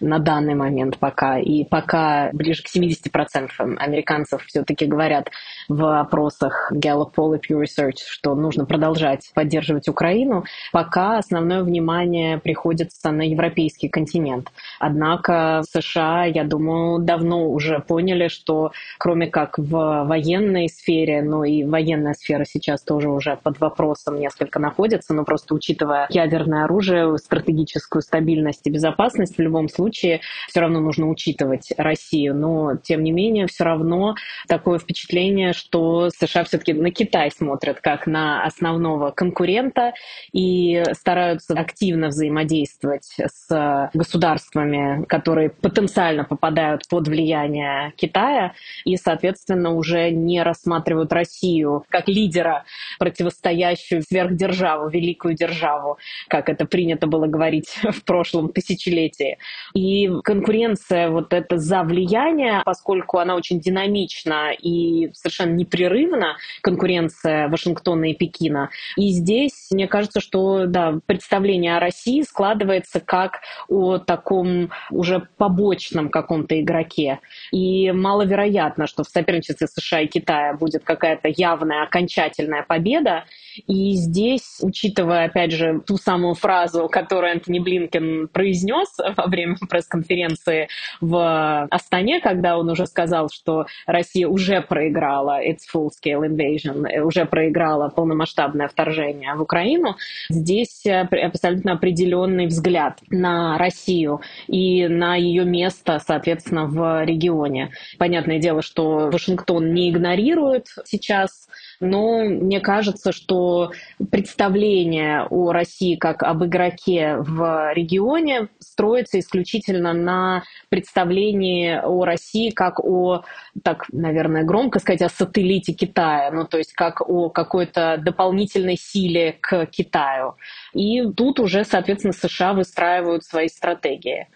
[0.00, 1.38] на данный момент пока.
[1.38, 5.30] И пока ближе к 70% американцев все-таки говорят
[5.72, 12.38] в опросах Gallup Poll и Pew Research, что нужно продолжать поддерживать Украину, пока основное внимание
[12.38, 14.48] приходится на европейский континент.
[14.78, 21.64] Однако США, я думаю, давно уже поняли, что кроме как в военной сфере, но и
[21.64, 28.02] военная сфера сейчас тоже уже под вопросом несколько находится, но просто учитывая ядерное оружие, стратегическую
[28.02, 32.34] стабильность и безопасность, в любом случае все равно нужно учитывать Россию.
[32.34, 34.14] Но, тем не менее, все равно
[34.48, 39.92] такое впечатление, что США все-таки на Китай смотрят как на основного конкурента
[40.32, 50.10] и стараются активно взаимодействовать с государствами, которые потенциально попадают под влияние Китая и, соответственно, уже
[50.10, 52.64] не рассматривают Россию как лидера,
[52.98, 55.98] противостоящую сверхдержаву, великую державу,
[56.28, 59.38] как это принято было говорить в прошлом тысячелетии.
[59.74, 67.48] И конкуренция вот это за влияние, поскольку она очень динамична и совершенно совершенно непрерывна конкуренция
[67.48, 68.70] Вашингтона и Пекина.
[68.96, 76.08] И здесь, мне кажется, что да, представление о России складывается как о таком уже побочном
[76.08, 77.20] каком-то игроке.
[77.50, 83.24] И маловероятно, что в соперничестве США и Китая будет какая-то явная окончательная победа.
[83.66, 90.68] И здесь, учитывая, опять же, ту самую фразу, которую Антони Блинкен произнес во время пресс-конференции
[91.00, 97.24] в Астане, когда он уже сказал, что Россия уже проиграла its full-scale invasion, э, уже
[97.24, 99.96] проиграла полномасштабное вторжение в Украину.
[100.28, 107.70] Здесь э, абсолютно определенный взгляд на Россию и на ее место, соответственно, в регионе.
[107.98, 111.48] Понятное дело, что Вашингтон не игнорирует сейчас
[111.82, 113.72] но мне кажется, что
[114.10, 122.80] представление о России как об игроке в регионе строится исключительно на представлении о России как
[122.80, 123.24] о,
[123.62, 129.36] так, наверное, громко сказать, о сателлите Китая, ну, то есть как о какой-то дополнительной силе
[129.40, 130.36] к Китаю.
[130.72, 134.28] И тут уже, соответственно, США выстраивают свои стратегии.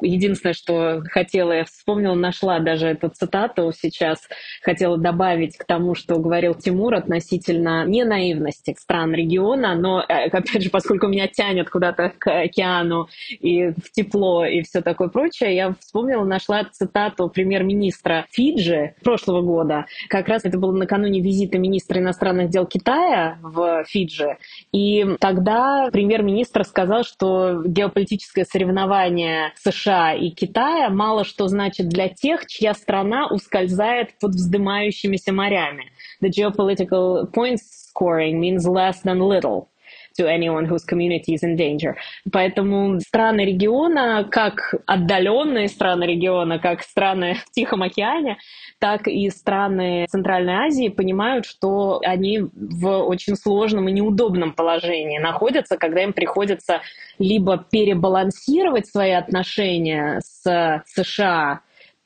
[0.00, 4.18] Единственное, что хотела, я вспомнила, нашла даже эту цитату сейчас,
[4.62, 10.62] хотела добавить к тому, что говорил Тимур относительно не наивности стран региона, но, э, опять
[10.62, 15.74] же, поскольку меня тянет куда-то к океану и в тепло и все такое прочее, я
[15.80, 19.86] вспомнила, нашла цитату премьер-министра Фиджи прошлого года.
[20.08, 24.38] Как раз это было накануне визита министра иностранных дел Китая в Фиджи.
[24.72, 32.08] И тогда премьер-министр сказал, что геополитическое соревнование США США и Китая мало что значит для
[32.08, 35.90] тех, чья страна ускользает под вздымающимися морями.
[36.22, 39.69] The geopolitical points scoring means less than little
[40.18, 41.96] to anyone whose community is in danger.
[42.32, 48.38] Поэтому страны региона, как отдаленные страны региона, как страны в Тихом океане,
[48.78, 55.76] так и страны Центральной Азии понимают, что они в очень сложном и неудобном положении находятся,
[55.76, 56.80] когда им приходится
[57.18, 61.60] либо перебалансировать свои отношения с США,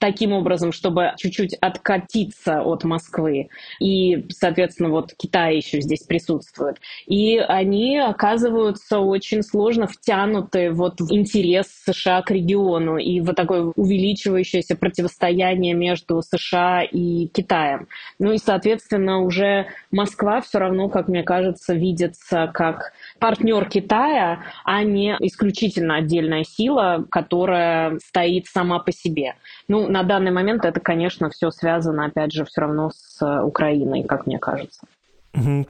[0.05, 3.49] таким образом, чтобы чуть-чуть откатиться от Москвы.
[3.81, 6.77] И, соответственно, вот Китай еще здесь присутствует.
[7.07, 13.73] И они оказываются очень сложно втянуты вот в интерес США к региону и вот такое
[13.75, 17.89] увеличивающееся противостояние между США и Китаем.
[18.19, 24.83] Ну и, соответственно, уже Москва все равно, как мне кажется, видится как партнер Китая, а
[24.83, 29.37] не исключительно отдельная сила, которая стоит сама по себе.
[29.67, 34.03] Ну, на данный момент это, конечно, все связано, опять же, все равно с э, Украиной,
[34.03, 34.81] как мне кажется.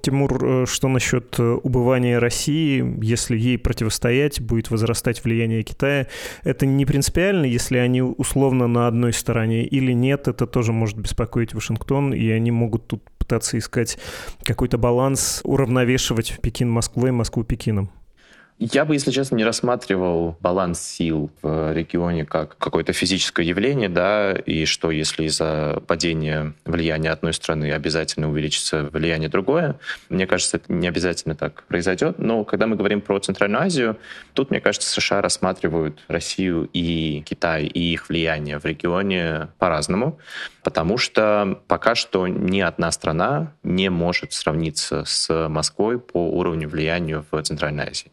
[0.00, 6.06] Тимур, э, что насчет э, убывания России, если ей противостоять, будет возрастать влияние Китая?
[6.42, 11.52] Это не принципиально, если они условно на одной стороне или нет, это тоже может беспокоить
[11.52, 13.98] Вашингтон, и они могут тут пытаться искать
[14.42, 17.90] какой-то баланс, уравновешивать Пекин Москвой, Москву Пекином.
[18.60, 24.32] Я бы, если честно, не рассматривал баланс сил в регионе как какое-то физическое явление, да,
[24.32, 29.80] и что если из-за падения влияния одной страны обязательно увеличится влияние другое.
[30.08, 32.20] Мне кажется, это не обязательно так произойдет.
[32.20, 33.98] Но когда мы говорим про Центральную Азию,
[34.34, 40.20] тут, мне кажется, США рассматривают Россию и Китай и их влияние в регионе по-разному,
[40.62, 47.24] потому что пока что ни одна страна не может сравниться с Москвой по уровню влияния
[47.32, 48.12] в Центральной Азии.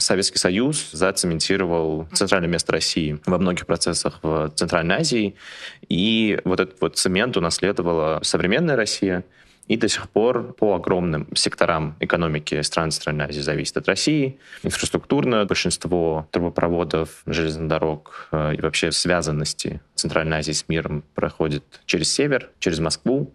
[0.00, 5.36] Советский Союз зацементировал центральное место России во многих процессах в Центральной Азии,
[5.88, 9.24] и вот этот вот цемент унаследовала современная Россия,
[9.70, 14.36] и до сих пор по огромным секторам экономики стран Центральной Азии зависит от России.
[14.64, 22.12] Инфраструктурно большинство трубопроводов, железных дорог э, и вообще связанности Центральной Азии с миром проходит через
[22.12, 23.32] север, через Москву.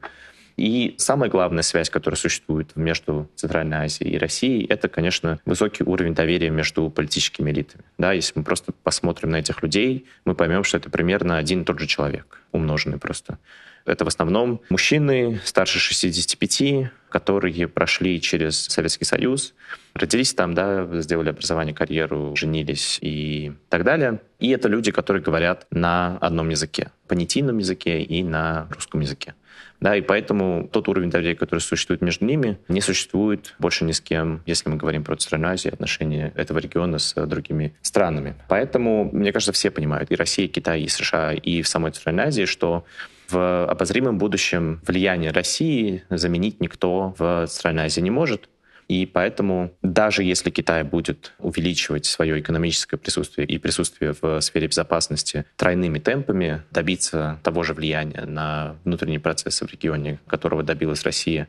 [0.57, 6.13] И самая главная связь, которая существует между Центральной Азией и Россией, это, конечно, высокий уровень
[6.13, 7.83] доверия между политическими элитами.
[7.97, 11.65] Да, если мы просто посмотрим на этих людей, мы поймем, что это примерно один и
[11.65, 13.37] тот же человек, умноженный просто.
[13.85, 19.53] Это в основном мужчины старше 65, которые прошли через Советский Союз,
[19.93, 24.21] родились там, да, сделали образование, карьеру, женились и так далее.
[24.39, 29.35] И это люди, которые говорят на одном языке, понятийном языке и на русском языке.
[29.79, 34.01] Да, и поэтому тот уровень доверия, который существует между ними, не существует больше ни с
[34.01, 38.35] кем, если мы говорим про Центральную Азию, отношения этого региона с другими странами.
[38.47, 42.25] Поэтому, мне кажется, все понимают, и Россия, и Китай, и США, и в самой Центральной
[42.25, 42.85] Азии, что
[43.29, 48.49] в обозримом будущем влияние России заменить никто в Центральной Азии не может.
[48.87, 55.45] И поэтому даже если Китай будет увеличивать свое экономическое присутствие и присутствие в сфере безопасности
[55.55, 61.47] тройными темпами, добиться того же влияния на внутренние процессы в регионе, которого добилась Россия,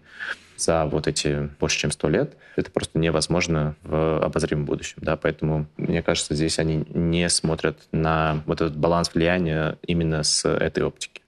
[0.57, 4.97] за вот эти больше чем сто лет, это просто невозможно в обозримом будущем.
[5.03, 5.17] Да?
[5.17, 10.85] Поэтому, мне кажется, здесь они не смотрят на вот этот баланс влияния именно с этой
[10.85, 11.21] оптики.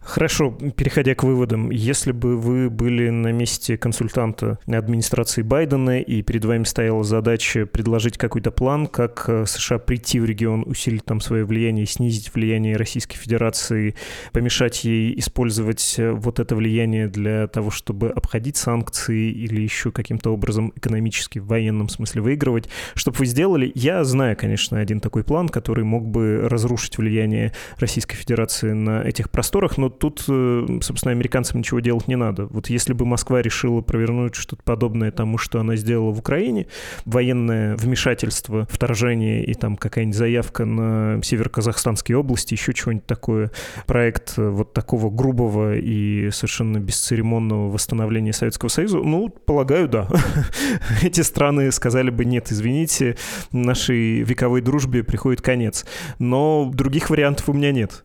[0.00, 6.44] Хорошо, переходя к выводам, если бы вы были на месте консультанта администрации Байдена и перед
[6.44, 11.44] вами стояла задача предложить какой-то план, как э, США прийти в регион, усилить там свое
[11.44, 13.94] влияние, снизить влияние Российской Федерации,
[14.32, 20.30] помешать ей использовать э, вот это влияние для того, чтобы обходить санкции или еще каким-то
[20.30, 25.48] образом экономически в военном смысле выигрывать, чтобы вы сделали, я знаю, конечно, один такой план,
[25.48, 31.58] который мог бы разрушить влияние Российской Федерации на этих просторах, но тут, э, собственно, американцам
[31.58, 32.46] ничего делать не надо.
[32.46, 36.66] Вот если бы Москва решила провернуть что-то подобное тому, что она сделала в Украине,
[37.04, 43.50] военное вмешательство, вторжение и там какая-нибудь заявка на северо-казахстанские области, еще чего-нибудь такое,
[43.86, 50.08] проект э, вот такого грубого и совершенно бесцеремонного восстановления Советского Союза, ну, полагаю, да.
[51.02, 53.16] Эти страны сказали бы, нет, извините,
[53.52, 55.84] нашей вековой дружбе приходит конец.
[56.18, 58.04] Но других вариантов у меня нет.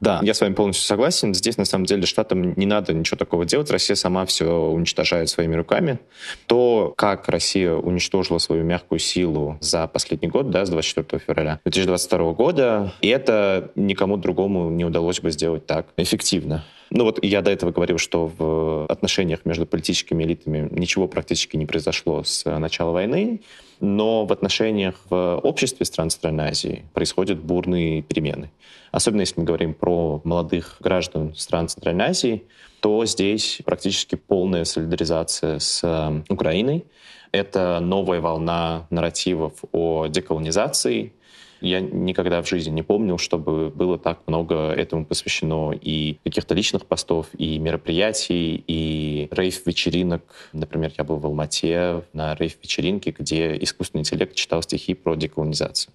[0.00, 1.34] Да, я с вами полностью согласен.
[1.34, 3.70] Здесь, на самом деле, штатам не надо ничего такого делать.
[3.70, 5.98] Россия сама все уничтожает своими руками.
[6.46, 12.32] То, как Россия уничтожила свою мягкую силу за последний год, да, с 24 февраля 2022
[12.32, 16.64] года, и это никому другому не удалось бы сделать так эффективно.
[16.90, 21.66] Ну вот я до этого говорил, что в отношениях между политическими элитами ничего практически не
[21.66, 23.40] произошло с начала войны,
[23.80, 28.50] но в отношениях в обществе стран Центральной Азии происходят бурные перемены.
[28.92, 32.42] Особенно если мы говорим про молодых граждан стран Центральной Азии,
[32.80, 36.84] то здесь практически полная солидаризация с э, Украиной.
[37.32, 41.12] Это новая волна нарративов о деколонизации,
[41.60, 46.86] я никогда в жизни не помнил, чтобы было так много этому посвящено и каких-то личных
[46.86, 50.22] постов, и мероприятий, и рейв-вечеринок.
[50.52, 55.92] Например, я был в Алмате на рейв-вечеринке, где искусственный интеллект читал стихи про деколонизацию.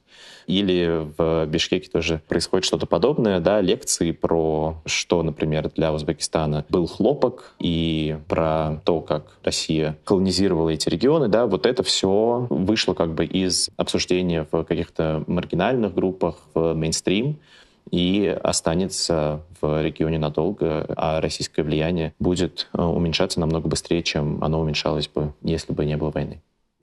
[0.52, 6.88] Или в Бишкеке тоже происходит что-то подобное, да, лекции про что, например, для Узбекистана был
[6.88, 13.14] хлопок, и про то, как Россия колонизировала эти регионы, да, вот это все вышло как
[13.14, 17.40] бы из обсуждения в каких-то маргинальных группах, в мейнстрим,
[17.90, 24.60] и останется в регионе надолго, а российское влияние будет э, уменьшаться намного быстрее, чем оно
[24.60, 26.42] уменьшалось бы, если бы не было войны.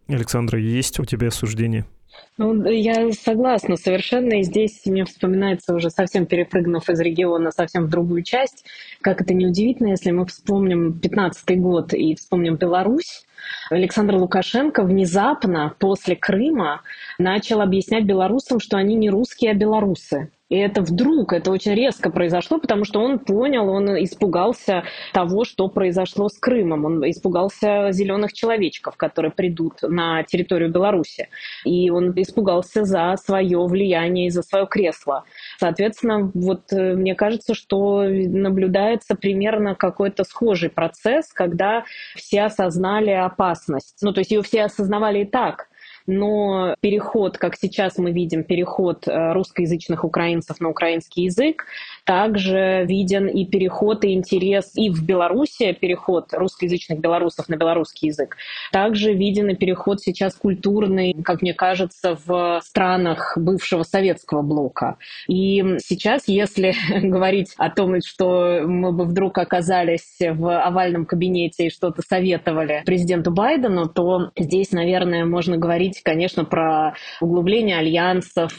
[0.08, 1.84] Александра, есть у тебя суждение?
[2.36, 4.34] Ну, я согласна совершенно.
[4.34, 8.64] И здесь мне вспоминается уже совсем перепрыгнув из региона совсем в другую часть.
[9.00, 13.26] Как это неудивительно, если мы вспомним 15 год и вспомним Беларусь,
[13.70, 16.82] Александр Лукашенко внезапно после Крыма
[17.18, 20.30] начал объяснять белорусам, что они не русские, а белорусы.
[20.49, 25.68] И это вдруг, это очень резко произошло, потому что он понял, он испугался того, что
[25.68, 26.84] произошло с Крымом.
[26.86, 31.28] Он испугался зеленых человечков, которые придут на территорию Беларуси.
[31.64, 35.24] И он испугался за свое влияние и за свое кресло.
[35.59, 41.84] Соответственно, вот э, мне кажется, что наблюдается примерно какой-то схожий процесс, когда
[42.14, 43.99] все осознали опасность.
[44.01, 45.68] Ну, то есть ее все осознавали и так,
[46.09, 51.66] но переход, как сейчас мы видим, переход э, русскоязычных украинцев на украинский язык,
[52.09, 58.38] также виден и переход, и интерес и в Беларуси, переход русскоязычных белорусов на белорусский язык.
[58.72, 64.96] Также виден и переход сейчас культурный, как мне кажется, в странах бывшего советского блока.
[65.28, 71.70] И сейчас, если говорить о том, что мы бы вдруг оказались в овальном кабинете и
[71.70, 78.54] что-то советовали президенту Байдену, то здесь, наверное, можно говорить, конечно, про углубление альянсов,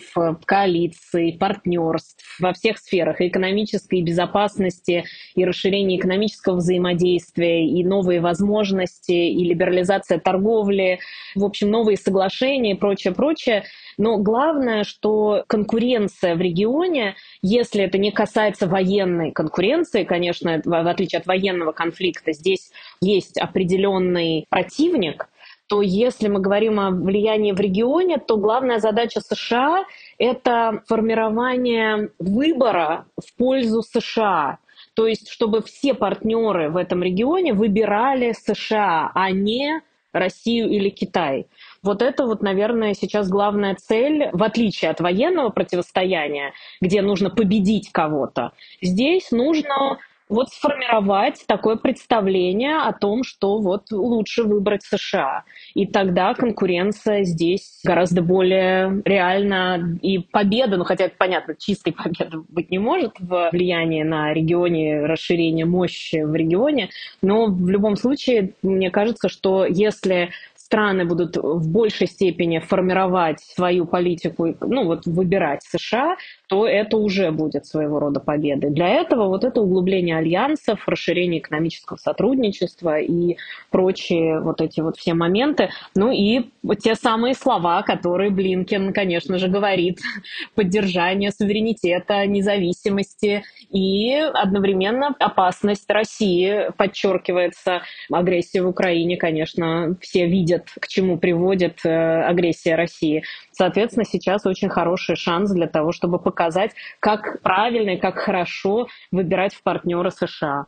[0.45, 9.11] коалиций, партнерств во всех сферах, и экономической безопасности и расширение экономического взаимодействия, и новые возможности,
[9.11, 10.99] и либерализация торговли,
[11.35, 13.63] в общем, новые соглашения и прочее, прочее.
[13.97, 21.19] Но главное, что конкуренция в регионе, если это не касается военной конкуренции, конечно, в отличие
[21.19, 22.71] от военного конфликта, здесь
[23.01, 25.29] есть определенный противник,
[25.67, 29.85] то если мы говорим о влиянии в регионе, то главная задача США—
[30.19, 34.59] это формирование выбора в пользу США.
[34.93, 41.47] То есть, чтобы все партнеры в этом регионе выбирали США, а не Россию или Китай.
[41.81, 47.91] Вот это вот, наверное, сейчас главная цель, в отличие от военного противостояния, где нужно победить
[47.91, 48.51] кого-то.
[48.81, 49.99] Здесь нужно
[50.29, 55.43] вот сформировать такое представление о том, что вот лучше выбрать США.
[55.73, 59.97] И тогда конкуренция здесь гораздо более реальна.
[60.01, 65.65] И победа, ну хотя понятно, чистой победы быть не может в влиянии на регионе, расширение
[65.65, 66.89] мощи в регионе.
[67.23, 73.85] Но в любом случае, мне кажется, что если страны будут в большей степени формировать свою
[73.85, 76.15] политику, ну вот выбирать США,
[76.49, 78.71] то это уже будет своего рода победой.
[78.71, 83.37] Для этого вот это углубление альянсов, расширение экономического сотрудничества и
[83.69, 85.69] прочие вот эти вот все моменты.
[85.95, 86.49] Ну и
[86.81, 89.99] те самые слова, которые Блинкен, конечно же, говорит.
[90.55, 97.83] Поддержание суверенитета, независимости и одновременно опасность России подчеркивается.
[98.11, 103.23] Агрессия в Украине, конечно, все видят, к чему приводит э, агрессия России.
[103.59, 109.53] Соответственно, сейчас очень хороший шанс для того, чтобы показать, как правильно и как хорошо выбирать
[109.53, 110.67] в партнера США.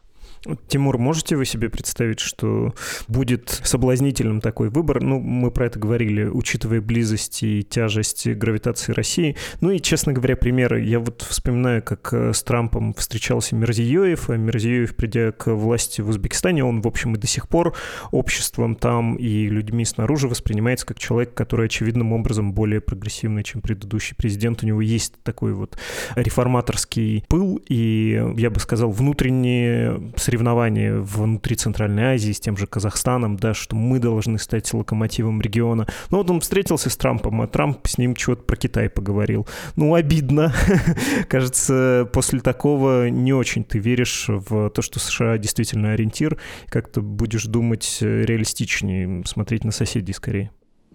[0.67, 2.73] Тимур, можете вы себе представить, что
[3.07, 5.01] будет соблазнительным такой выбор?
[5.01, 9.37] Ну, мы про это говорили, учитывая близость и тяжесть гравитации России.
[9.59, 10.83] Ну и, честно говоря, примеры.
[10.83, 16.09] Я вот вспоминаю, как э, с Трампом встречался Мирзиёев, а Мирзиёев, придя к власти в
[16.09, 17.75] Узбекистане, он, в общем, и до сих пор
[18.09, 24.15] обществом там и людьми снаружи воспринимается как человек, который очевидным образом более прогрессивный, чем предыдущий
[24.15, 24.63] президент.
[24.63, 25.77] У него есть такой вот
[26.15, 33.36] реформаторский пыл и, я бы сказал, внутренние соревнования внутри Центральной Азии с тем же Казахстаном,
[33.36, 35.88] да, что мы должны стать локомотивом региона.
[36.09, 39.45] Но вот он встретился с Трампом, а Трамп с ним чего-то про Китай поговорил.
[39.75, 40.53] Ну, обидно.
[41.27, 46.38] Кажется, после такого не очень ты веришь в то, что США действительно ориентир,
[46.69, 50.51] как-то будешь думать реалистичнее, смотреть на соседей скорее.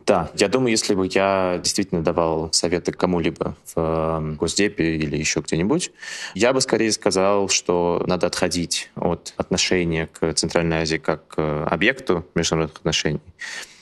[0.06, 5.40] Да, я думаю, если бы я действительно давал советы кому-либо в эм, Госдепе или еще
[5.40, 5.90] где-нибудь,
[6.36, 12.24] я бы скорее сказал, что надо отходить от отношения к Центральной Азии как к объекту
[12.36, 13.20] международных отношений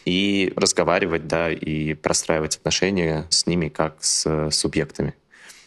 [0.06, 5.14] и разговаривать, да, и простраивать отношения с ними как с субъектами.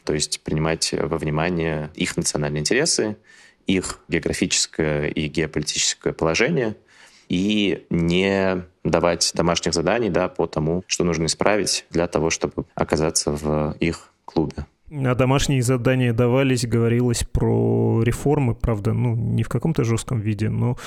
[0.05, 3.15] То есть принимать во внимание их национальные интересы,
[3.67, 6.75] их географическое и геополитическое положение—
[7.29, 13.31] и не давать домашних заданий да, по тому, что нужно исправить для того, чтобы оказаться
[13.31, 14.65] в их клубе.
[14.89, 20.77] А домашние задания давались, говорилось про реформы, правда, ну, не в каком-то жестком виде, но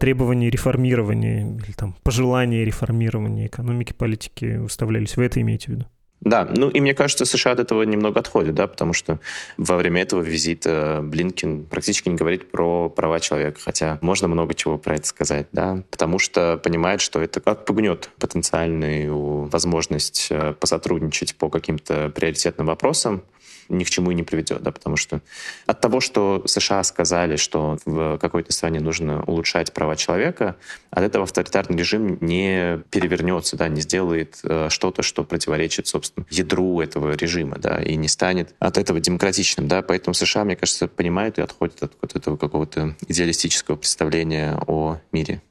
[0.00, 5.18] требования реформирования или там пожелания реформирования экономики, политики выставлялись.
[5.18, 5.84] Вы это имеете в виду?
[6.20, 9.20] Да, ну и мне кажется, США от этого немного отходят, да, потому что
[9.58, 14.78] во время этого визита Блинкин практически не говорит про права человека, хотя можно много чего
[14.78, 21.48] про это сказать, да, потому что понимает, что это отпугнет потенциальную возможность э, посотрудничать по
[21.48, 23.22] каким-то приоритетным вопросам,
[23.68, 25.20] ни к чему и не приведет, да, потому что
[25.66, 30.56] от того, что США сказали, что в какой-то стране нужно улучшать права человека,
[30.90, 36.80] от этого авторитарный режим не перевернется, да, не сделает э, что-то, что противоречит, собственно, ядру
[36.80, 41.38] этого режима, да, и не станет от этого демократичным, да, поэтому США, мне кажется, понимают
[41.38, 45.42] и отходят от вот этого какого-то идеалистического представления о мире.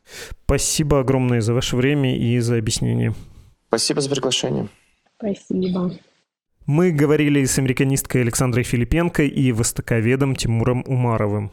[0.46, 3.14] Спасибо огромное за ваше время и за объяснение.
[3.68, 4.68] Спасибо за приглашение.
[5.18, 5.92] Спасибо.
[6.68, 11.52] Мы говорили с американисткой Александрой Филипенко и востоковедом Тимуром Умаровым.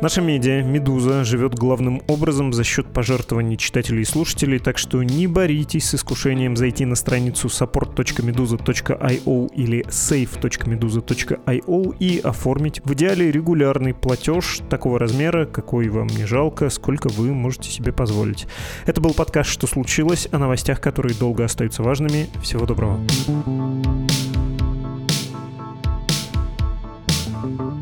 [0.00, 5.26] Наша медиа «Медуза» живет главным образом за счет пожертвований читателей и слушателей, так что не
[5.26, 14.60] боритесь с искушением зайти на страницу support.meduza.io или save.meduza.io и оформить в идеале регулярный платеж
[14.70, 18.46] такого размера, какой вам не жалко, сколько вы можете себе позволить.
[18.86, 22.26] Это был подкаст «Что случилось?» о новостях, которые долго остаются важными.
[22.42, 22.98] Всего доброго.
[27.42, 27.79] thank you